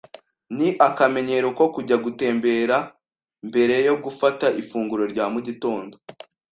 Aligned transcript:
Ni 0.57 0.69
akamenyero 0.87 1.47
ko 1.57 1.65
kujya 1.73 1.97
gutembera 2.05 2.77
mbere 3.47 3.75
yo 3.87 3.93
gufata 4.03 4.45
ifunguro 4.61 5.03
rya 5.11 5.25
mu 5.33 5.39
gitondo. 5.47 5.95